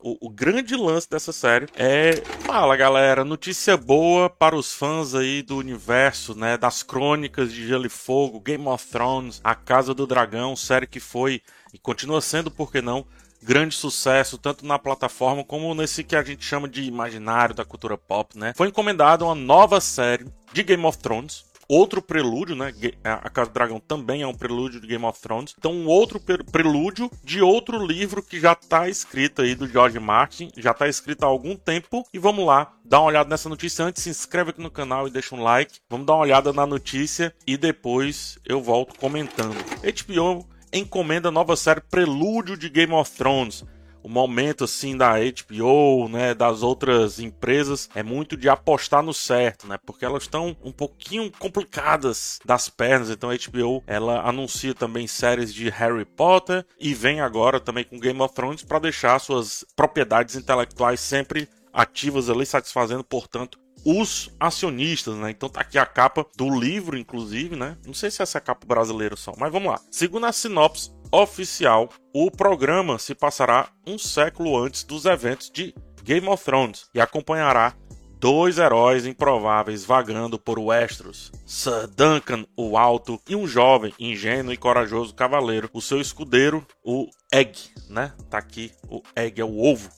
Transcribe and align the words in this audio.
O, 0.00 0.28
o, 0.28 0.30
grande 0.30 0.76
lance 0.76 1.10
dessa 1.10 1.32
série 1.32 1.66
é. 1.74 2.22
Fala, 2.46 2.76
galera, 2.76 3.24
notícia 3.24 3.76
boa 3.76 4.30
para 4.30 4.54
os 4.54 4.72
fãs 4.72 5.12
aí 5.12 5.42
do 5.42 5.56
universo, 5.56 6.36
né? 6.36 6.56
Das 6.56 6.84
crônicas 6.84 7.52
de 7.52 7.66
Gelo 7.66 7.84
e 7.84 7.88
Fogo, 7.88 8.38
Game 8.38 8.64
of 8.68 8.86
Thrones, 8.86 9.40
A 9.42 9.56
Casa 9.56 9.92
do 9.92 10.06
Dragão, 10.06 10.54
série 10.54 10.86
que 10.86 11.00
foi 11.00 11.42
e 11.74 11.78
continua 11.80 12.20
sendo, 12.20 12.48
por 12.48 12.70
que 12.70 12.80
não, 12.80 13.04
grande 13.42 13.74
sucesso, 13.74 14.38
tanto 14.38 14.64
na 14.64 14.78
plataforma 14.78 15.42
como 15.42 15.74
nesse 15.74 16.04
que 16.04 16.14
a 16.14 16.22
gente 16.22 16.44
chama 16.44 16.68
de 16.68 16.84
imaginário 16.84 17.52
da 17.52 17.64
cultura 17.64 17.98
pop, 17.98 18.38
né? 18.38 18.52
Foi 18.56 18.68
encomendada 18.68 19.24
uma 19.24 19.34
nova 19.34 19.80
série 19.80 20.26
de 20.52 20.62
Game 20.62 20.84
of 20.84 20.96
Thrones, 20.98 21.44
outro 21.68 22.00
prelúdio, 22.00 22.56
né? 22.56 22.72
A 23.04 23.28
Casa 23.28 23.50
do 23.50 23.54
Dragão 23.54 23.78
também 23.78 24.22
é 24.22 24.26
um 24.26 24.34
prelúdio 24.34 24.80
de 24.80 24.86
Game 24.86 25.04
of 25.04 25.20
Thrones. 25.20 25.54
Então, 25.58 25.72
um 25.72 25.86
outro 25.86 26.20
prelúdio 26.50 27.10
de 27.22 27.42
outro 27.42 27.84
livro 27.84 28.22
que 28.22 28.40
já 28.40 28.52
está 28.52 28.88
escrito 28.88 29.42
aí 29.42 29.54
do 29.54 29.68
George 29.68 29.98
Martin, 29.98 30.50
já 30.56 30.70
está 30.70 30.88
escrito 30.88 31.24
há 31.24 31.26
algum 31.26 31.54
tempo. 31.54 32.04
E 32.12 32.18
vamos 32.18 32.46
lá, 32.46 32.72
dar 32.84 33.00
uma 33.00 33.08
olhada 33.08 33.28
nessa 33.28 33.48
notícia 33.48 33.84
antes, 33.84 34.02
se 34.02 34.10
inscreve 34.10 34.50
aqui 34.50 34.62
no 34.62 34.70
canal 34.70 35.06
e 35.06 35.10
deixa 35.10 35.34
um 35.34 35.42
like. 35.42 35.78
Vamos 35.90 36.06
dar 36.06 36.14
uma 36.14 36.22
olhada 36.22 36.52
na 36.52 36.66
notícia 36.66 37.34
e 37.46 37.56
depois 37.56 38.38
eu 38.44 38.62
volto 38.62 38.98
comentando. 38.98 39.56
HBO 39.82 40.48
encomenda 40.72 41.30
nova 41.30 41.56
série 41.56 41.80
Prelúdio 41.80 42.56
de 42.56 42.68
Game 42.68 42.92
of 42.92 43.10
Thrones. 43.12 43.64
O 44.08 44.10
momento 44.10 44.64
assim 44.64 44.96
da 44.96 45.16
HBO, 45.18 46.08
né, 46.08 46.32
das 46.32 46.62
outras 46.62 47.20
empresas 47.20 47.90
é 47.94 48.02
muito 48.02 48.38
de 48.38 48.48
apostar 48.48 49.02
no 49.02 49.12
certo, 49.12 49.66
né? 49.66 49.78
Porque 49.84 50.02
elas 50.02 50.22
estão 50.22 50.56
um 50.64 50.72
pouquinho 50.72 51.30
complicadas 51.38 52.38
das 52.42 52.70
pernas. 52.70 53.10
Então 53.10 53.28
a 53.28 53.34
HBO, 53.34 53.84
ela 53.86 54.26
anuncia 54.26 54.74
também 54.74 55.06
séries 55.06 55.52
de 55.52 55.68
Harry 55.68 56.06
Potter 56.06 56.64
e 56.80 56.94
vem 56.94 57.20
agora 57.20 57.60
também 57.60 57.84
com 57.84 58.00
Game 58.00 58.18
of 58.22 58.34
Thrones 58.34 58.62
para 58.62 58.78
deixar 58.78 59.18
suas 59.18 59.62
propriedades 59.76 60.36
intelectuais 60.36 61.00
sempre 61.00 61.46
ativas 61.70 62.30
ali, 62.30 62.46
satisfazendo, 62.46 63.04
portanto, 63.04 63.58
os 63.84 64.30
acionistas, 64.40 65.16
né? 65.16 65.30
Então 65.30 65.48
tá 65.48 65.60
aqui 65.60 65.78
a 65.78 65.86
capa 65.86 66.26
do 66.36 66.48
livro, 66.48 66.96
inclusive, 66.96 67.56
né? 67.56 67.76
Não 67.86 67.94
sei 67.94 68.10
se 68.10 68.22
essa 68.22 68.38
é 68.38 68.40
a 68.40 68.42
capa 68.42 68.66
brasileira 68.66 69.16
só, 69.16 69.32
mas 69.38 69.52
vamos 69.52 69.70
lá. 69.70 69.80
Segundo 69.90 70.26
a 70.26 70.32
sinopse 70.32 70.90
oficial, 71.10 71.88
o 72.14 72.30
programa 72.30 72.98
se 72.98 73.14
passará 73.14 73.68
um 73.86 73.98
século 73.98 74.56
antes 74.56 74.84
dos 74.84 75.04
eventos 75.04 75.50
de 75.50 75.74
Game 76.02 76.28
of 76.28 76.44
Thrones 76.44 76.88
e 76.94 77.00
acompanhará 77.00 77.74
dois 78.18 78.58
heróis 78.58 79.06
improváveis 79.06 79.84
vagando 79.84 80.38
por 80.38 80.58
Westeros: 80.58 81.32
Sir 81.46 81.86
Duncan 81.86 82.44
o 82.56 82.76
Alto 82.76 83.20
e 83.28 83.36
um 83.36 83.46
jovem, 83.46 83.92
ingênuo 83.98 84.52
e 84.52 84.56
corajoso 84.56 85.14
cavaleiro, 85.14 85.70
o 85.72 85.80
seu 85.80 86.00
escudeiro, 86.00 86.66
o 86.84 87.08
Egg, 87.32 87.58
né? 87.88 88.12
Tá 88.28 88.38
aqui, 88.38 88.72
o 88.88 89.02
Egg 89.16 89.40
é 89.40 89.44
o 89.44 89.58
ovo 89.58 89.90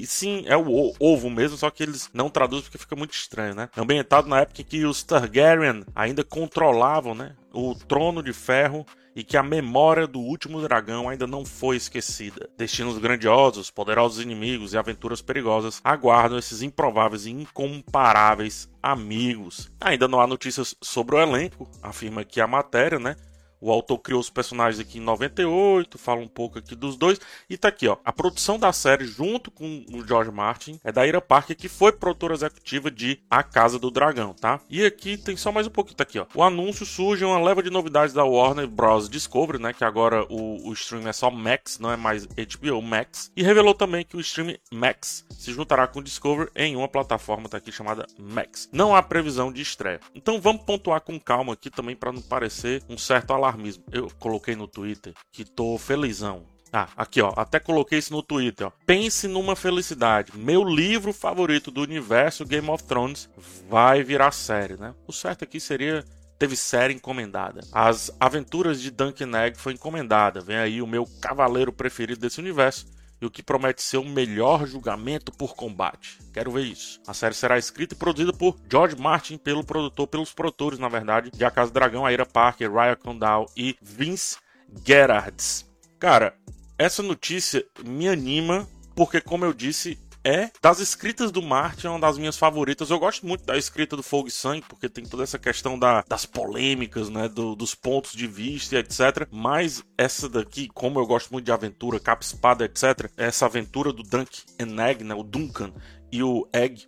e 0.00 0.06
sim, 0.06 0.44
é 0.46 0.56
o 0.56 0.94
ovo 0.98 1.28
mesmo, 1.28 1.56
só 1.56 1.70
que 1.70 1.82
eles 1.82 2.08
não 2.14 2.30
traduzem 2.30 2.64
porque 2.64 2.78
fica 2.78 2.96
muito 2.96 3.12
estranho, 3.12 3.54
né? 3.54 3.68
Ambientado 3.76 4.28
na 4.28 4.40
época 4.40 4.62
em 4.62 4.64
que 4.64 4.84
os 4.84 5.02
Targaryen 5.02 5.84
ainda 5.94 6.24
controlavam, 6.24 7.14
né? 7.14 7.34
O 7.52 7.74
trono 7.74 8.22
de 8.22 8.32
ferro 8.32 8.86
e 9.14 9.22
que 9.22 9.36
a 9.36 9.42
memória 9.42 10.06
do 10.06 10.20
último 10.20 10.60
dragão 10.60 11.08
ainda 11.08 11.26
não 11.26 11.44
foi 11.44 11.76
esquecida. 11.76 12.48
Destinos 12.56 12.98
grandiosos, 12.98 13.70
poderosos 13.70 14.22
inimigos 14.22 14.72
e 14.72 14.78
aventuras 14.78 15.20
perigosas 15.20 15.80
aguardam 15.84 16.38
esses 16.38 16.62
improváveis 16.62 17.26
e 17.26 17.30
incomparáveis 17.30 18.70
amigos. 18.82 19.70
Ainda 19.80 20.08
não 20.08 20.20
há 20.20 20.26
notícias 20.26 20.74
sobre 20.80 21.16
o 21.16 21.20
elenco, 21.20 21.68
afirma 21.82 22.22
aqui 22.22 22.40
a 22.40 22.46
matéria, 22.46 22.98
né? 22.98 23.16
O 23.62 23.70
autor 23.70 23.98
criou 23.98 24.20
os 24.20 24.28
personagens 24.28 24.80
aqui 24.80 24.98
em 24.98 25.00
98, 25.00 25.96
fala 25.96 26.20
um 26.20 26.26
pouco 26.26 26.58
aqui 26.58 26.74
dos 26.74 26.96
dois. 26.96 27.20
E 27.48 27.56
tá 27.56 27.68
aqui, 27.68 27.86
ó. 27.86 27.96
A 28.04 28.12
produção 28.12 28.58
da 28.58 28.72
série, 28.72 29.06
junto 29.06 29.52
com 29.52 29.84
o 29.92 30.04
George 30.04 30.32
Martin, 30.32 30.80
é 30.82 30.90
da 30.90 31.06
Ira 31.06 31.20
Parker, 31.20 31.56
que 31.56 31.68
foi 31.68 31.92
produtora 31.92 32.34
executiva 32.34 32.90
de 32.90 33.20
A 33.30 33.44
Casa 33.44 33.78
do 33.78 33.88
Dragão, 33.88 34.34
tá? 34.34 34.58
E 34.68 34.84
aqui 34.84 35.16
tem 35.16 35.36
só 35.36 35.52
mais 35.52 35.68
um 35.68 35.70
pouquinho, 35.70 35.96
tá 35.96 36.02
aqui, 36.02 36.18
ó. 36.18 36.26
O 36.34 36.42
anúncio 36.42 36.84
surge 36.84 37.24
uma 37.24 37.40
leva 37.40 37.62
de 37.62 37.70
novidades 37.70 38.12
da 38.12 38.24
Warner 38.24 38.66
Bros. 38.66 39.08
Discovery, 39.08 39.62
né? 39.62 39.72
Que 39.72 39.84
agora 39.84 40.26
o, 40.28 40.68
o 40.68 40.72
stream 40.72 41.06
é 41.06 41.12
só 41.12 41.30
Max, 41.30 41.78
não 41.78 41.92
é 41.92 41.96
mais 41.96 42.26
HBO 42.26 42.82
Max. 42.82 43.30
E 43.36 43.44
revelou 43.44 43.74
também 43.74 44.04
que 44.04 44.16
o 44.16 44.20
stream 44.20 44.56
Max 44.72 45.24
se 45.38 45.52
juntará 45.52 45.86
com 45.86 46.00
o 46.00 46.02
Discovery 46.02 46.50
em 46.56 46.74
uma 46.74 46.88
plataforma, 46.88 47.48
tá 47.48 47.58
aqui, 47.58 47.70
chamada 47.70 48.08
Max. 48.18 48.68
Não 48.72 48.92
há 48.92 49.00
previsão 49.00 49.52
de 49.52 49.62
estreia. 49.62 50.00
Então 50.16 50.40
vamos 50.40 50.62
pontuar 50.62 51.00
com 51.00 51.20
calma 51.20 51.52
aqui 51.52 51.70
também 51.70 51.94
para 51.94 52.10
não 52.10 52.20
parecer 52.20 52.82
um 52.88 52.98
certo 52.98 53.32
alarme 53.32 53.51
alarmismo. 53.52 53.84
Eu 53.92 54.10
coloquei 54.18 54.56
no 54.56 54.66
Twitter 54.66 55.12
que 55.30 55.44
tô 55.44 55.78
felizão. 55.78 56.44
Ah, 56.72 56.88
aqui 56.96 57.20
ó, 57.20 57.34
até 57.36 57.60
coloquei 57.60 57.98
isso 57.98 58.14
no 58.14 58.22
Twitter, 58.22 58.66
ó. 58.66 58.72
Pense 58.86 59.28
numa 59.28 59.54
felicidade. 59.54 60.32
Meu 60.34 60.64
livro 60.64 61.12
favorito 61.12 61.70
do 61.70 61.82
universo 61.82 62.46
Game 62.46 62.68
of 62.70 62.82
Thrones 62.84 63.28
vai 63.68 64.02
virar 64.02 64.32
série, 64.32 64.76
né? 64.76 64.94
O 65.06 65.12
certo 65.12 65.44
aqui 65.44 65.60
seria 65.60 66.02
teve 66.38 66.56
série 66.56 66.94
encomendada. 66.94 67.60
As 67.70 68.10
Aventuras 68.18 68.80
de 68.80 68.90
Duncan 68.90 69.30
Egg 69.38 69.58
foi 69.58 69.74
encomendada. 69.74 70.40
Vem 70.40 70.56
aí 70.56 70.82
o 70.82 70.86
meu 70.86 71.06
cavaleiro 71.20 71.72
preferido 71.72 72.20
desse 72.20 72.40
universo 72.40 72.86
e 73.22 73.26
o 73.26 73.30
que 73.30 73.42
promete 73.42 73.80
ser 73.80 73.98
o 73.98 74.04
melhor 74.04 74.66
julgamento 74.66 75.30
por 75.30 75.54
combate. 75.54 76.18
Quero 76.34 76.50
ver 76.50 76.64
isso. 76.64 77.00
A 77.06 77.14
série 77.14 77.34
será 77.34 77.56
escrita 77.56 77.94
e 77.94 77.96
produzida 77.96 78.32
por 78.32 78.58
George 78.68 78.96
Martin, 78.96 79.38
pelo 79.38 79.64
produtor, 79.64 80.08
pelos 80.08 80.32
produtores, 80.32 80.80
na 80.80 80.88
verdade, 80.88 81.30
de 81.30 81.44
A 81.44 81.50
Casa 81.50 81.72
Dragão, 81.72 82.04
Aira 82.04 82.26
Parker, 82.26 82.72
Ryan 82.72 82.96
Condal 82.96 83.46
e 83.56 83.76
Vince 83.80 84.38
Gerards. 84.84 85.64
Cara, 86.00 86.36
essa 86.76 87.00
notícia 87.00 87.64
me 87.86 88.08
anima 88.08 88.68
porque, 88.96 89.20
como 89.20 89.44
eu 89.44 89.52
disse, 89.52 89.96
é 90.24 90.50
das 90.60 90.78
escritas 90.80 91.30
do 91.30 91.42
Martin, 91.42 91.86
é 91.86 91.90
uma 91.90 92.00
das 92.00 92.18
minhas 92.18 92.36
favoritas. 92.36 92.90
Eu 92.90 92.98
gosto 92.98 93.26
muito 93.26 93.44
da 93.44 93.56
escrita 93.56 93.96
do 93.96 94.02
Fogo 94.02 94.28
e 94.28 94.30
Sangue, 94.30 94.64
porque 94.68 94.88
tem 94.88 95.04
toda 95.04 95.22
essa 95.22 95.38
questão 95.38 95.78
da, 95.78 96.04
das 96.08 96.24
polêmicas, 96.26 97.08
né? 97.08 97.28
Do, 97.28 97.54
dos 97.54 97.74
pontos 97.74 98.12
de 98.12 98.26
vista 98.26 98.76
etc. 98.76 99.26
Mas 99.30 99.82
essa 99.96 100.28
daqui, 100.28 100.68
como 100.68 101.00
eu 101.00 101.06
gosto 101.06 101.30
muito 101.30 101.44
de 101.44 101.52
aventura, 101.52 102.00
capa 102.00 102.22
espada, 102.22 102.64
etc., 102.64 103.10
essa 103.16 103.46
aventura 103.46 103.92
do 103.92 104.02
Dunk 104.02 104.42
and 104.60 104.80
Egg, 104.82 105.04
né? 105.04 105.14
O 105.14 105.22
Duncan 105.22 105.72
e 106.10 106.22
o 106.22 106.46
Egg 106.52 106.86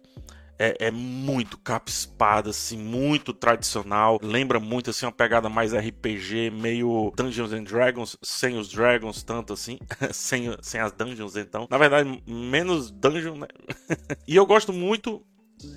é, 0.58 0.86
é, 0.86 0.90
muito 0.90 1.58
capa-espada, 1.58 2.50
assim, 2.50 2.78
muito 2.78 3.32
tradicional. 3.32 4.18
Lembra 4.22 4.60
muito, 4.60 4.90
assim, 4.90 5.06
uma 5.06 5.12
pegada 5.12 5.48
mais 5.48 5.72
RPG, 5.72 6.50
meio 6.50 7.12
Dungeons 7.16 7.52
and 7.52 7.64
Dragons, 7.64 8.16
sem 8.22 8.56
os 8.56 8.68
Dragons, 8.68 9.22
tanto 9.22 9.52
assim, 9.52 9.78
sem, 10.12 10.56
sem 10.62 10.80
as 10.80 10.92
Dungeons, 10.92 11.36
então. 11.36 11.66
Na 11.70 11.78
verdade, 11.78 12.22
menos 12.26 12.90
Dungeon, 12.90 13.36
né? 13.36 13.48
e 14.26 14.36
eu 14.36 14.46
gosto 14.46 14.72
muito 14.72 15.22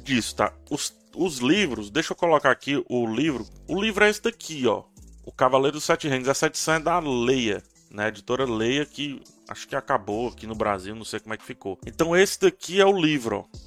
disso, 0.04 0.36
tá? 0.36 0.54
Os, 0.70 0.94
os 1.16 1.40
livros, 1.40 1.90
deixa 1.90 2.14
eu 2.14 2.18
colocar 2.18 2.52
aqui 2.52 2.84
o 2.90 3.06
livro. 3.06 3.46
O 3.68 3.82
livro 3.82 4.04
é 4.04 4.10
esse 4.10 4.22
daqui, 4.22 4.68
ó. 4.68 4.84
O 5.26 5.32
Cavaleiro 5.32 5.78
dos 5.78 5.84
Sete 5.84 6.08
Reinos. 6.08 6.28
Essa 6.28 6.48
edição 6.48 6.76
é 6.76 6.80
da 6.80 7.00
Leia, 7.00 7.62
né? 7.92 8.08
editora 8.08 8.46
Leia, 8.46 8.86
que 8.86 9.22
acho 9.50 9.68
que 9.68 9.76
acabou 9.76 10.30
aqui 10.30 10.48
no 10.48 10.56
Brasil, 10.56 10.96
não 10.96 11.04
sei 11.04 11.20
como 11.20 11.34
é 11.34 11.38
que 11.38 11.44
ficou. 11.44 11.78
Então 11.86 12.16
esse 12.16 12.40
daqui 12.40 12.80
é 12.80 12.86
o 12.86 12.98
livro, 12.98 13.46
ó. 13.54 13.58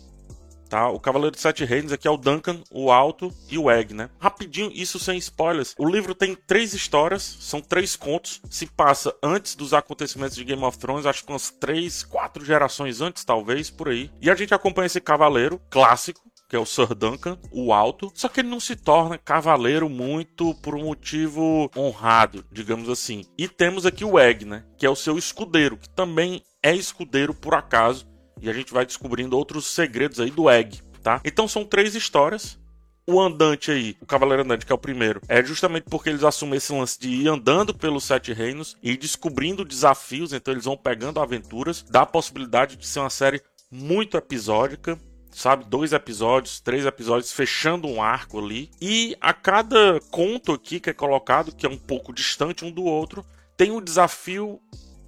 Tá? 0.71 0.89
O 0.89 1.01
Cavaleiro 1.01 1.35
de 1.35 1.43
Sete 1.43 1.65
Reinos 1.65 1.93
aqui 1.93 2.07
é 2.07 2.11
o 2.11 2.17
Duncan, 2.17 2.61
o 2.71 2.93
Alto 2.93 3.35
e 3.51 3.59
o 3.59 3.69
Egg, 3.69 3.93
né? 3.93 4.09
Rapidinho, 4.21 4.71
isso 4.73 5.01
sem 5.01 5.19
spoilers. 5.19 5.75
O 5.77 5.85
livro 5.85 6.15
tem 6.15 6.37
três 6.47 6.73
histórias, 6.73 7.23
são 7.41 7.61
três 7.61 7.97
contos. 7.97 8.41
Se 8.49 8.67
passa 8.67 9.13
antes 9.21 9.57
dos 9.57 9.75
acontecimentos 9.75 10.37
de 10.37 10.45
Game 10.45 10.63
of 10.63 10.79
Thrones, 10.79 11.07
acho 11.07 11.25
que 11.25 11.33
umas 11.33 11.51
três, 11.51 12.05
quatro 12.05 12.45
gerações 12.45 13.01
antes, 13.01 13.25
talvez, 13.25 13.69
por 13.69 13.89
aí. 13.89 14.13
E 14.23 14.31
a 14.31 14.35
gente 14.37 14.55
acompanha 14.55 14.87
esse 14.87 15.01
cavaleiro 15.01 15.61
clássico, 15.69 16.21
que 16.49 16.55
é 16.55 16.59
o 16.59 16.67
Sir 16.67 16.95
Duncan, 16.95 17.37
o 17.51 17.73
Alto, 17.73 18.13
só 18.15 18.29
que 18.29 18.41
ele 18.41 18.49
não 18.49 18.61
se 18.61 18.77
torna 18.77 19.19
cavaleiro 19.19 19.89
muito 19.89 20.55
por 20.57 20.77
um 20.77 20.85
motivo 20.85 21.71
honrado, 21.77 22.45
digamos 22.51 22.89
assim. 22.89 23.25
E 23.37 23.49
temos 23.49 23.87
aqui 23.87 24.05
o 24.05 24.19
Egg, 24.19 24.45
né, 24.45 24.65
que 24.77 24.87
é 24.87 24.91
o 24.91 24.97
seu 24.97 25.17
escudeiro, 25.17 25.77
que 25.77 25.89
também 25.89 26.43
é 26.63 26.75
escudeiro 26.75 27.33
por 27.33 27.55
acaso, 27.55 28.07
e 28.41 28.49
a 28.49 28.53
gente 28.53 28.73
vai 28.73 28.87
descobrindo 28.87 29.37
outros 29.37 29.67
segredos 29.67 30.21
aí 30.21 30.31
do 30.31 30.49
Egg, 30.49 30.81
tá? 31.03 31.21
Então 31.25 31.47
são 31.47 31.65
três 31.65 31.95
histórias. 31.95 32.59
O 33.07 33.21
andante 33.21 33.73
aí, 33.73 33.97
o 34.01 34.07
Cavaleiro 34.07 34.45
Andante, 34.45 34.65
que 34.65 34.71
é 34.71 34.75
o 34.75 34.79
primeiro, 34.79 35.21
é 35.27 35.43
justamente 35.43 35.85
porque 35.91 36.11
eles 36.11 36.23
assumem 36.23 36.59
esse 36.59 36.73
lance 36.73 37.01
de 37.01 37.09
ir 37.09 37.29
andando 37.29 37.75
pelos 37.75 38.05
Sete 38.05 38.33
Reinos 38.33 38.77
e 38.81 38.97
descobrindo 38.97 39.65
desafios, 39.65 40.33
então 40.33 40.55
eles 40.55 40.67
vão 40.67 40.77
pegando 40.77 41.19
aventuras. 41.19 41.85
Dá 41.91 42.03
a 42.03 42.07
possibilidade 42.07 42.77
de 42.77 42.87
ser 42.87 43.01
uma 43.01 43.11
série 43.11 43.43
muito 43.69 44.17
episódica, 44.17 44.97
sabe? 45.33 45.65
Dois 45.65 45.93
episódios, 45.93 46.61
três 46.61 46.87
episódios, 46.87 47.33
fechando 47.33 47.89
um 47.89 48.03
arco 48.03 48.39
ali. 48.39 48.71
E 48.81 49.17
a 49.21 49.33
cada 49.33 50.01
conto 50.11 50.53
aqui 50.53 50.79
que 50.79 50.91
é 50.91 50.95
colocado, 50.95 51.55
que 51.55 51.67
é 51.67 51.69
um 51.69 51.79
pouco 51.79 52.13
distante 52.13 52.65
um 52.65 52.71
do 52.71 52.85
outro, 52.85 53.25
tem 53.57 53.71
um 53.73 53.81
desafio 53.81 54.61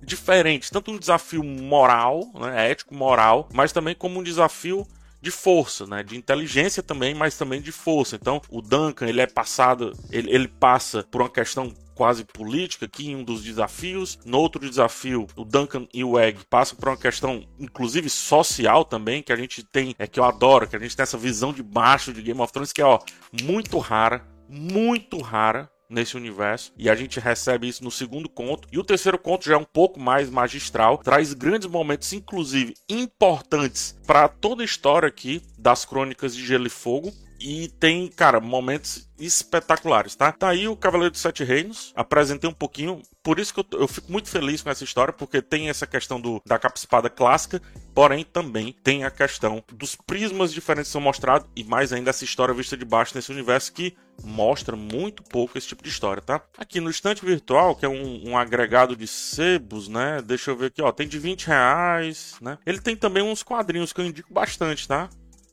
diferentes, 0.03 0.71
tanto 0.71 0.91
um 0.91 0.99
desafio 0.99 1.45
moral, 1.45 2.31
né, 2.35 2.71
ético, 2.71 2.95
moral, 2.95 3.49
mas 3.53 3.73
também 3.73 3.95
como 3.95 4.21
um 4.21 4.23
desafio 4.23 4.87
de 5.21 5.31
força, 5.31 5.87
né, 5.87 6.03
de 6.03 6.17
inteligência 6.17 6.83
também, 6.83 7.15
mas 7.15 7.39
também 7.39 7.61
de 7.61 7.71
força. 7.71 8.17
Então, 8.17 8.43
o 8.51 8.61
Duncan, 8.61 9.07
ele 9.07 9.21
é 9.21 9.27
passado, 9.27 9.93
ele, 10.11 10.31
ele 10.35 10.49
passa 10.49 11.05
por 11.05 11.23
uma 11.23 11.31
questão 11.31 11.73
quase 11.95 12.25
política 12.25 12.87
aqui 12.87 13.11
em 13.11 13.17
um 13.17 13.23
dos 13.23 13.45
desafios. 13.45 14.19
No 14.25 14.39
outro 14.39 14.69
desafio, 14.69 15.29
o 15.37 15.45
Duncan 15.45 15.87
e 15.95 16.03
o 16.03 16.19
Egg 16.19 16.41
passam 16.51 16.77
por 16.77 16.89
uma 16.89 16.97
questão, 16.97 17.47
inclusive 17.61 18.11
social 18.11 18.85
também, 18.85 19.23
que 19.23 19.33
a 19.33 19.37
gente 19.37 19.63
tem, 19.63 19.95
é 19.97 20.09
que 20.09 20.19
eu 20.19 20.25
adoro, 20.25 20.67
que 20.67 20.75
a 20.75 20.79
gente 20.81 20.97
tem 20.97 21.05
essa 21.05 21.19
visão 21.19 21.53
de 21.53 21.63
baixo 21.63 22.13
de 22.13 22.21
Game 22.21 22.41
of 22.41 22.53
Thrones, 22.53 22.73
que 22.73 22.83
é 22.83 22.85
ó, 22.85 22.99
muito 23.45 23.79
rara, 23.79 24.27
muito 24.49 25.21
rara 25.21 25.71
nesse 25.93 26.17
universo 26.17 26.73
e 26.77 26.89
a 26.89 26.94
gente 26.94 27.21
recebe 27.21 27.69
isso 27.69 27.85
no 27.85 27.91
segundo 27.91 28.29
conto. 28.29 28.67
E 28.73 28.79
o 28.79 28.85
terceiro 28.85 29.19
conto 29.19 29.44
já 29.44 29.55
é 29.55 29.59
um 29.59 29.65
pouco 29.65 30.00
mais 30.00 30.31
magistral, 30.31 30.99
traz 30.99 31.33
grandes 31.35 31.69
momentos, 31.69 32.12
inclusive 32.12 32.75
importantes 32.89 33.99
para 34.06 34.29
toda 34.29 34.62
a 34.62 34.65
história 34.65 35.09
aqui 35.09 35.43
das 35.59 35.85
Crônicas 35.85 36.35
de 36.35 36.44
Gelo 36.44 36.67
e 36.67 36.71
Fogo. 36.71 37.12
E 37.44 37.67
tem, 37.81 38.06
cara, 38.06 38.39
momentos 38.39 39.11
espetaculares, 39.19 40.15
tá? 40.15 40.31
Tá 40.31 40.49
aí 40.49 40.69
o 40.69 40.77
Cavaleiro 40.77 41.11
dos 41.11 41.21
Sete 41.21 41.43
Reinos. 41.43 41.93
Apresentei 41.97 42.49
um 42.49 42.53
pouquinho. 42.53 43.03
Por 43.21 43.41
isso 43.41 43.53
que 43.53 43.59
eu, 43.59 43.81
eu 43.81 43.89
fico 43.89 44.12
muito 44.12 44.29
feliz 44.29 44.62
com 44.62 44.71
essa 44.71 44.85
história, 44.85 45.12
porque 45.12 45.43
tem 45.43 45.69
essa 45.69 45.85
questão 45.85 46.21
do, 46.21 46.41
da 46.47 46.56
capa 46.56 46.79
espada 46.79 47.11
clássica, 47.11 47.61
porém 47.93 48.25
também 48.25 48.77
tem 48.85 49.03
a 49.03 49.11
questão 49.11 49.62
dos 49.73 49.97
prismas 49.97 50.53
diferentes 50.53 50.89
que 50.89 50.93
são 50.93 51.00
mostrados, 51.00 51.49
e 51.56 51.65
mais 51.65 51.93
ainda 51.93 52.11
essa 52.11 52.25
história 52.25 52.55
vista 52.55 52.77
de 52.77 52.85
baixo 52.85 53.12
nesse 53.17 53.33
universo 53.33 53.73
que 53.73 53.97
mostra 54.23 54.77
muito 54.77 55.23
pouco 55.25 55.59
esse 55.59 55.67
tipo 55.67 55.83
de 55.83 55.89
história, 55.89 56.23
tá? 56.23 56.41
Aqui 56.56 56.81
no 56.81 56.91
estante 56.91 57.25
virtual, 57.25 57.75
que 57.75 57.85
é 57.85 57.89
um, 57.89 58.31
um, 58.31 58.39
agregado 58.39 58.94
de 58.94 59.09
sebos, 59.09 59.89
né? 59.89 60.23
Deixa 60.25 60.53
eu 60.53 60.56
ver 60.56 60.67
aqui, 60.67 60.81
ó. 60.81 60.93
Tem 60.93 61.09
de 61.09 61.19
20 61.19 61.47
reais, 61.47 62.37
né? 62.41 62.59
Ele 62.65 62.81
tem 62.81 62.94
também 62.94 63.23
uns 63.23 63.43
quadrinhos 63.43 63.93
que 63.93 64.00
eu 64.00 64.06
indico 64.06 64.33
bastante, 64.33 64.87
tá? 64.87 65.09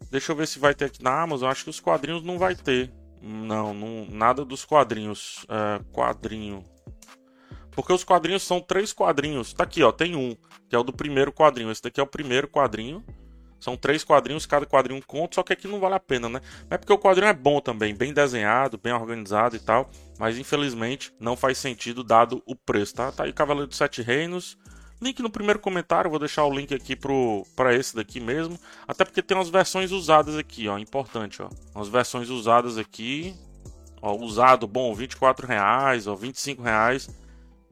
Deixa 0.09 0.31
eu 0.31 0.35
ver 0.35 0.47
se 0.47 0.59
vai 0.59 0.73
ter 0.73 0.85
aqui 0.85 1.03
na 1.03 1.21
Amazon. 1.21 1.49
Acho 1.49 1.63
que 1.63 1.69
os 1.69 1.79
quadrinhos 1.79 2.23
não 2.23 2.37
vai 2.37 2.55
ter. 2.55 2.91
Não, 3.21 3.73
não 3.73 4.07
nada 4.09 4.43
dos 4.43 4.65
quadrinhos. 4.65 5.45
É, 5.49 5.81
quadrinho. 5.91 6.63
Porque 7.71 7.93
os 7.93 8.03
quadrinhos 8.03 8.43
são 8.43 8.59
três 8.59 8.91
quadrinhos. 8.91 9.53
Tá 9.53 9.63
aqui, 9.63 9.83
ó. 9.83 9.91
Tem 9.91 10.15
um, 10.15 10.35
que 10.67 10.75
é 10.75 10.79
o 10.79 10.83
do 10.83 10.93
primeiro 10.93 11.31
quadrinho. 11.31 11.71
Esse 11.71 11.83
daqui 11.83 11.99
é 11.99 12.03
o 12.03 12.07
primeiro 12.07 12.47
quadrinho. 12.47 13.03
São 13.59 13.75
três 13.75 14.03
quadrinhos, 14.03 14.45
cada 14.45 14.65
quadrinho 14.65 14.99
um 14.99 15.01
conto, 15.01 15.35
só 15.35 15.43
que 15.43 15.51
aqui 15.51 15.67
não 15.67 15.79
vale 15.79 15.95
a 15.95 15.99
pena, 15.99 16.29
né? 16.29 16.39
É 16.69 16.77
porque 16.77 16.93
o 16.93 16.97
quadrinho 16.97 17.27
é 17.27 17.33
bom 17.33 17.59
também, 17.59 17.93
bem 17.93 18.13
desenhado, 18.13 18.77
bem 18.77 18.93
organizado 18.93 19.55
e 19.55 19.59
tal. 19.59 19.89
Mas 20.17 20.37
infelizmente 20.37 21.13
não 21.19 21.35
faz 21.35 21.57
sentido 21.57 22.03
dado 22.03 22.41
o 22.45 22.55
preço, 22.55 22.95
tá? 22.95 23.11
Tá 23.11 23.25
aí 23.25 23.33
Cavaleiro 23.33 23.67
dos 23.67 23.77
Sete 23.77 24.01
Reinos. 24.01 24.57
Link 25.01 25.21
no 25.21 25.29
primeiro 25.29 25.59
comentário, 25.59 26.09
vou 26.09 26.19
deixar 26.19 26.43
o 26.45 26.53
link 26.53 26.73
aqui 26.73 26.97
para 27.55 27.73
esse 27.73 27.95
daqui 27.95 28.19
mesmo. 28.19 28.59
Até 28.87 29.05
porque 29.05 29.21
tem 29.21 29.37
umas 29.37 29.49
versões 29.49 29.91
usadas 29.91 30.35
aqui, 30.35 30.67
ó. 30.67 30.77
Importante, 30.77 31.41
ó. 31.41 31.49
Umas 31.73 31.87
versões 31.87 32.29
usadas 32.29 32.77
aqui. 32.77 33.33
Ó, 34.01 34.15
usado, 34.15 34.67
bom, 34.67 34.93
24 34.93 35.47
reais, 35.47 36.07
ó, 36.07 36.15
25 36.15 36.61
reais. 36.61 37.09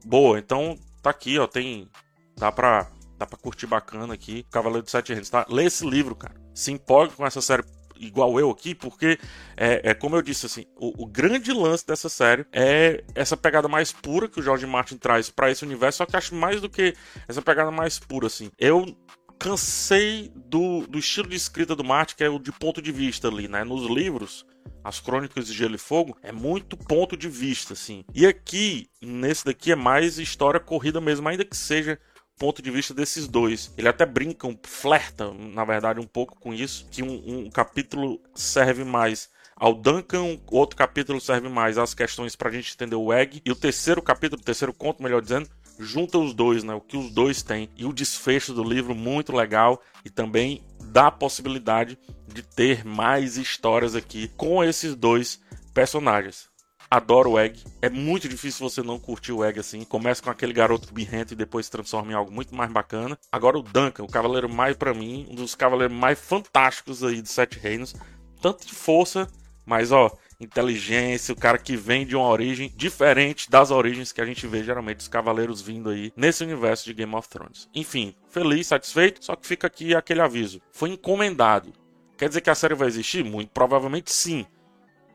Boa, 0.04 0.38
então 0.38 0.78
tá 1.02 1.10
aqui, 1.10 1.38
ó. 1.38 1.46
Tem. 1.46 1.88
Dá 2.36 2.50
pra, 2.50 2.90
dá 3.18 3.26
pra 3.26 3.38
curtir 3.38 3.66
bacana 3.66 4.14
aqui. 4.14 4.44
Cavaleiro 4.50 4.84
de 4.84 4.90
Sete 4.90 5.12
Reinos, 5.12 5.28
tá? 5.28 5.44
Lê 5.48 5.64
esse 5.64 5.86
livro, 5.86 6.14
cara. 6.14 6.34
Se 6.54 6.72
empolgue 6.72 7.14
com 7.14 7.26
essa 7.26 7.40
série 7.40 7.62
igual 8.00 8.38
eu 8.38 8.50
aqui, 8.50 8.74
porque 8.74 9.18
é, 9.56 9.90
é 9.90 9.94
como 9.94 10.16
eu 10.16 10.22
disse 10.22 10.46
assim, 10.46 10.64
o, 10.76 11.04
o, 11.04 11.06
grande 11.06 11.52
lance 11.52 11.86
dessa 11.86 12.08
série 12.08 12.46
é 12.52 13.04
essa 13.14 13.36
pegada 13.36 13.68
mais 13.68 13.92
pura 13.92 14.28
que 14.28 14.40
o 14.40 14.42
George 14.42 14.66
Martin 14.66 14.96
traz 14.96 15.30
para 15.30 15.50
esse 15.50 15.64
universo, 15.64 15.98
só 15.98 16.06
que 16.06 16.16
acho 16.16 16.34
mais 16.34 16.60
do 16.60 16.68
que 16.68 16.94
essa 17.26 17.42
pegada 17.42 17.70
mais 17.70 17.98
pura 17.98 18.26
assim. 18.26 18.50
Eu 18.58 18.96
cansei 19.38 20.32
do, 20.34 20.86
do 20.86 20.98
estilo 20.98 21.28
de 21.28 21.36
escrita 21.36 21.76
do 21.76 21.84
Martin, 21.84 22.16
que 22.16 22.24
é 22.24 22.28
o 22.28 22.38
de 22.38 22.50
ponto 22.50 22.82
de 22.82 22.90
vista 22.90 23.28
ali, 23.28 23.46
né? 23.46 23.62
Nos 23.62 23.88
livros, 23.88 24.44
as 24.82 25.00
Crônicas 25.00 25.46
de 25.46 25.52
Gelo 25.52 25.76
e 25.76 25.78
Fogo, 25.78 26.16
é 26.22 26.32
muito 26.32 26.76
ponto 26.76 27.16
de 27.16 27.28
vista, 27.28 27.72
assim. 27.74 28.04
E 28.12 28.26
aqui, 28.26 28.88
nesse 29.00 29.44
daqui, 29.44 29.72
é 29.72 29.76
mais 29.76 30.18
história 30.18 30.58
corrida 30.58 31.00
mesmo, 31.00 31.28
ainda 31.28 31.44
que 31.44 31.56
seja 31.56 31.98
ponto 32.38 32.62
de 32.62 32.70
vista 32.70 32.94
desses 32.94 33.26
dois. 33.26 33.72
Ele 33.76 33.88
até 33.88 34.06
brinca, 34.06 34.46
um, 34.46 34.56
flerta, 34.62 35.32
na 35.32 35.64
verdade, 35.64 36.00
um 36.00 36.06
pouco 36.06 36.38
com 36.38 36.54
isso, 36.54 36.86
que 36.90 37.02
um, 37.02 37.46
um 37.46 37.50
capítulo 37.50 38.20
serve 38.34 38.84
mais 38.84 39.28
ao 39.56 39.74
Duncan, 39.74 40.22
o 40.22 40.56
outro 40.56 40.76
capítulo 40.76 41.20
serve 41.20 41.48
mais 41.48 41.78
às 41.78 41.92
questões 41.92 42.36
para 42.36 42.48
a 42.48 42.52
gente 42.52 42.74
entender 42.74 42.94
o 42.94 43.12
Egg, 43.12 43.42
e 43.44 43.50
o 43.50 43.56
terceiro 43.56 44.00
capítulo, 44.00 44.40
o 44.40 44.44
terceiro 44.44 44.72
conto, 44.72 45.02
melhor 45.02 45.20
dizendo, 45.20 45.48
junta 45.80 46.16
os 46.16 46.32
dois, 46.32 46.62
né? 46.62 46.74
O 46.74 46.80
que 46.80 46.96
os 46.96 47.10
dois 47.10 47.42
têm. 47.42 47.68
E 47.76 47.84
o 47.84 47.92
desfecho 47.92 48.54
do 48.54 48.62
livro 48.62 48.94
muito 48.94 49.32
legal 49.32 49.82
e 50.04 50.10
também 50.10 50.62
dá 50.80 51.08
a 51.08 51.12
possibilidade 51.12 51.98
de 52.32 52.42
ter 52.42 52.84
mais 52.84 53.36
histórias 53.36 53.96
aqui 53.96 54.28
com 54.36 54.62
esses 54.62 54.94
dois 54.94 55.40
personagens 55.74 56.48
adoro 56.90 57.32
o 57.32 57.38
Egg. 57.38 57.62
É 57.82 57.88
muito 57.88 58.28
difícil 58.28 58.68
você 58.68 58.82
não 58.82 58.98
curtir 58.98 59.32
o 59.32 59.44
Egg 59.44 59.60
assim. 59.60 59.84
Começa 59.84 60.22
com 60.22 60.30
aquele 60.30 60.52
garoto 60.52 60.92
birrento 60.92 61.34
e 61.34 61.36
depois 61.36 61.66
se 61.66 61.72
transforma 61.72 62.12
em 62.12 62.14
algo 62.14 62.32
muito 62.32 62.54
mais 62.54 62.70
bacana. 62.70 63.18
Agora 63.30 63.58
o 63.58 63.62
Duncan, 63.62 64.04
o 64.04 64.08
cavaleiro 64.08 64.48
mais 64.48 64.76
para 64.76 64.94
mim, 64.94 65.26
um 65.30 65.34
dos 65.34 65.54
cavaleiros 65.54 65.96
mais 65.96 66.18
fantásticos 66.18 67.04
aí 67.04 67.20
de 67.20 67.28
Sete 67.28 67.58
Reinos. 67.58 67.94
Tanto 68.40 68.66
de 68.66 68.72
força, 68.72 69.28
mas 69.66 69.90
ó, 69.90 70.10
inteligência, 70.40 71.34
o 71.34 71.36
cara 71.36 71.58
que 71.58 71.76
vem 71.76 72.06
de 72.06 72.14
uma 72.14 72.28
origem 72.28 72.72
diferente 72.76 73.50
das 73.50 73.70
origens 73.70 74.12
que 74.12 74.20
a 74.20 74.24
gente 74.24 74.46
vê 74.46 74.62
geralmente 74.62 75.00
os 75.00 75.08
cavaleiros 75.08 75.60
vindo 75.60 75.90
aí 75.90 76.12
nesse 76.16 76.44
universo 76.44 76.84
de 76.84 76.94
Game 76.94 77.14
of 77.14 77.28
Thrones. 77.28 77.68
Enfim, 77.74 78.14
feliz, 78.28 78.68
satisfeito, 78.68 79.24
só 79.24 79.34
que 79.34 79.46
fica 79.46 79.66
aqui 79.66 79.94
aquele 79.94 80.20
aviso. 80.20 80.60
Foi 80.72 80.90
encomendado. 80.90 81.72
Quer 82.16 82.28
dizer 82.28 82.40
que 82.40 82.50
a 82.50 82.54
série 82.54 82.74
vai 82.74 82.88
existir? 82.88 83.24
Muito 83.24 83.50
provavelmente 83.50 84.12
sim 84.12 84.46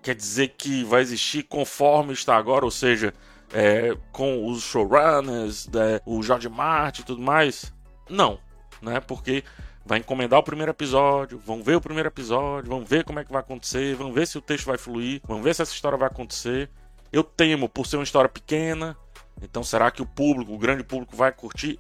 quer 0.03 0.15
dizer 0.15 0.49
que 0.49 0.83
vai 0.83 1.01
existir 1.01 1.43
conforme 1.43 2.13
está 2.13 2.35
agora, 2.35 2.65
ou 2.65 2.71
seja, 2.71 3.13
é, 3.53 3.95
com 4.11 4.45
os 4.47 4.61
showrunners, 4.61 5.67
né, 5.69 6.01
o 6.05 6.21
George 6.21 6.49
Martin 6.49 7.01
e 7.01 7.05
tudo 7.05 7.21
mais? 7.21 7.73
Não, 8.09 8.37
né? 8.81 8.99
Porque 8.99 9.43
vai 9.85 9.99
encomendar 9.99 10.39
o 10.39 10.43
primeiro 10.43 10.71
episódio, 10.71 11.39
vão 11.39 11.63
ver 11.63 11.77
o 11.77 11.81
primeiro 11.81 12.09
episódio, 12.09 12.69
vão 12.69 12.83
ver 12.83 13.03
como 13.05 13.19
é 13.19 13.23
que 13.23 13.31
vai 13.31 13.41
acontecer, 13.41 13.95
vão 13.95 14.11
ver 14.11 14.27
se 14.27 14.37
o 14.37 14.41
texto 14.41 14.65
vai 14.65 14.77
fluir, 14.77 15.21
vão 15.25 15.41
ver 15.41 15.55
se 15.55 15.61
essa 15.61 15.73
história 15.73 15.97
vai 15.97 16.07
acontecer. 16.07 16.69
Eu 17.11 17.23
temo 17.23 17.69
por 17.69 17.87
ser 17.87 17.97
uma 17.97 18.03
história 18.03 18.29
pequena, 18.29 18.97
então 19.41 19.63
será 19.63 19.89
que 19.89 20.01
o 20.01 20.05
público, 20.05 20.53
o 20.53 20.57
grande 20.57 20.83
público 20.83 21.15
vai 21.15 21.31
curtir? 21.31 21.79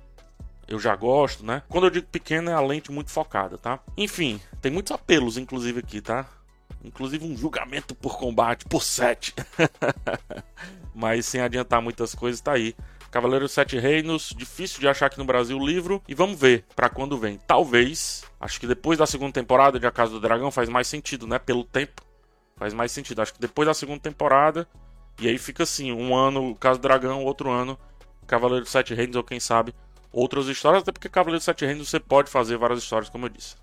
Eu 0.67 0.79
já 0.79 0.95
gosto, 0.95 1.45
né? 1.45 1.61
Quando 1.67 1.85
eu 1.85 1.89
digo 1.89 2.07
pequena 2.07 2.51
é 2.51 2.53
a 2.53 2.61
lente 2.61 2.91
muito 2.91 3.11
focada, 3.11 3.57
tá? 3.57 3.79
Enfim, 3.97 4.39
tem 4.61 4.71
muitos 4.71 4.93
apelos 4.93 5.37
inclusive 5.37 5.79
aqui, 5.79 5.99
tá? 5.99 6.25
Inclusive 6.83 7.25
um 7.25 7.37
julgamento 7.37 7.95
por 7.95 8.17
combate 8.17 8.65
por 8.65 8.83
7. 8.83 9.33
Mas 10.93 11.25
sem 11.25 11.41
adiantar 11.41 11.81
muitas 11.81 12.13
coisas, 12.13 12.41
tá 12.41 12.53
aí. 12.53 12.75
Cavaleiro 13.13 13.47
Sete 13.47 13.77
Reinos, 13.77 14.33
difícil 14.35 14.79
de 14.79 14.87
achar 14.87 15.05
aqui 15.05 15.19
no 15.19 15.25
Brasil 15.25 15.55
o 15.55 15.63
livro. 15.63 16.01
E 16.07 16.15
vamos 16.15 16.39
ver 16.39 16.65
para 16.75 16.89
quando 16.89 17.15
vem. 17.15 17.37
Talvez, 17.45 18.23
acho 18.39 18.59
que 18.59 18.65
depois 18.65 18.97
da 18.97 19.05
segunda 19.05 19.31
temporada 19.31 19.79
de 19.79 19.85
A 19.85 19.91
Casa 19.91 20.13
do 20.13 20.19
Dragão 20.19 20.49
faz 20.49 20.67
mais 20.67 20.87
sentido, 20.87 21.27
né? 21.27 21.37
Pelo 21.37 21.63
tempo. 21.63 22.01
Faz 22.55 22.73
mais 22.73 22.91
sentido. 22.91 23.21
Acho 23.21 23.35
que 23.35 23.39
depois 23.39 23.67
da 23.67 23.73
segunda 23.75 23.99
temporada. 23.99 24.67
E 25.19 25.27
aí 25.27 25.37
fica 25.37 25.61
assim: 25.61 25.91
um 25.91 26.15
ano 26.15 26.55
Casa 26.55 26.79
do 26.79 26.81
Dragão, 26.81 27.23
outro 27.23 27.51
ano 27.51 27.77
Cavaleiro 28.25 28.65
Sete 28.65 28.95
Reinos, 28.95 29.15
ou 29.15 29.23
quem 29.23 29.39
sabe 29.39 29.75
outras 30.11 30.47
histórias. 30.47 30.81
Até 30.81 30.91
porque 30.91 31.07
Cavaleiro 31.07 31.43
Sete 31.43 31.67
Reinos 31.67 31.89
você 31.89 31.99
pode 31.99 32.31
fazer 32.31 32.57
várias 32.57 32.79
histórias, 32.79 33.09
como 33.11 33.27
eu 33.27 33.29
disse. 33.29 33.55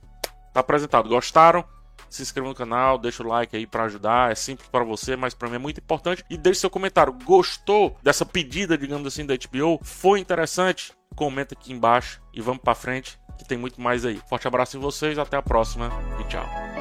Tá 0.55 0.61
apresentado. 0.61 1.09
Gostaram? 1.09 1.65
Se 2.11 2.23
inscreva 2.23 2.49
no 2.49 2.55
canal, 2.55 2.99
deixa 2.99 3.23
o 3.23 3.26
like 3.26 3.57
aí 3.57 3.67
para 3.67 3.85
ajudar. 3.85 4.31
É 4.31 4.35
simples 4.35 4.69
para 4.69 4.85
você, 4.85 5.17
mas 5.17 5.35
para 5.35 5.49
mim 5.49 5.57
é 5.57 5.59
muito 5.59 5.79
importante. 5.79 6.25
E 6.29 6.37
deixe 6.37 6.61
seu 6.61 6.71
comentário. 6.71 7.17
Gostou 7.25 7.97
dessa 8.02 8.26
pedida, 8.26 8.76
digamos 8.76 9.07
assim, 9.07 9.25
da 9.25 9.35
HBO? 9.35 9.81
Foi 9.83 10.21
interessante? 10.21 10.93
Comenta 11.14 11.55
aqui 11.55 11.73
embaixo 11.73 12.21
e 12.33 12.40
vamos 12.40 12.62
para 12.62 12.75
frente 12.75 13.19
que 13.38 13.49
tem 13.49 13.57
muito 13.57 13.81
mais 13.81 14.05
aí. 14.05 14.21
Forte 14.29 14.47
abraço 14.47 14.76
em 14.76 14.81
vocês, 14.81 15.19
até 15.19 15.37
a 15.37 15.43
próxima 15.43 15.90
e 16.21 16.25
tchau. 16.25 16.80